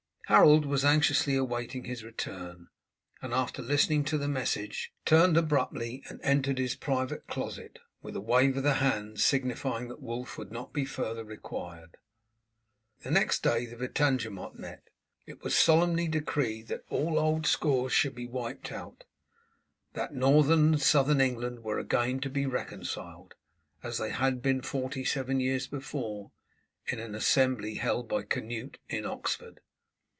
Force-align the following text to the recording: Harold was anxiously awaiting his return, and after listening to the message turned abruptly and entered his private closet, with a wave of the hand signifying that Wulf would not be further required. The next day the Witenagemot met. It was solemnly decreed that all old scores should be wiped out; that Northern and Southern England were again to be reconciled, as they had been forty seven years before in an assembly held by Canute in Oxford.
Harold 0.27 0.65
was 0.65 0.85
anxiously 0.85 1.35
awaiting 1.35 1.83
his 1.83 2.05
return, 2.05 2.69
and 3.21 3.33
after 3.33 3.61
listening 3.61 4.01
to 4.01 4.17
the 4.17 4.29
message 4.29 4.93
turned 5.03 5.35
abruptly 5.35 6.01
and 6.07 6.21
entered 6.23 6.57
his 6.57 6.73
private 6.73 7.27
closet, 7.27 7.79
with 8.01 8.15
a 8.15 8.21
wave 8.21 8.55
of 8.55 8.63
the 8.63 8.75
hand 8.75 9.19
signifying 9.19 9.89
that 9.89 10.01
Wulf 10.01 10.37
would 10.37 10.49
not 10.49 10.71
be 10.71 10.85
further 10.85 11.25
required. 11.25 11.97
The 13.01 13.11
next 13.11 13.43
day 13.43 13.65
the 13.65 13.75
Witenagemot 13.75 14.55
met. 14.55 14.83
It 15.25 15.43
was 15.43 15.53
solemnly 15.57 16.07
decreed 16.07 16.69
that 16.69 16.85
all 16.89 17.19
old 17.19 17.45
scores 17.45 17.91
should 17.91 18.15
be 18.15 18.25
wiped 18.25 18.71
out; 18.71 19.03
that 19.95 20.13
Northern 20.13 20.67
and 20.75 20.81
Southern 20.81 21.19
England 21.19 21.61
were 21.61 21.77
again 21.77 22.21
to 22.21 22.29
be 22.29 22.45
reconciled, 22.45 23.35
as 23.83 23.97
they 23.97 24.11
had 24.11 24.41
been 24.41 24.61
forty 24.61 25.03
seven 25.03 25.41
years 25.41 25.67
before 25.67 26.31
in 26.87 26.99
an 27.01 27.15
assembly 27.15 27.73
held 27.73 28.07
by 28.07 28.23
Canute 28.23 28.77
in 28.87 29.05
Oxford. 29.05 29.59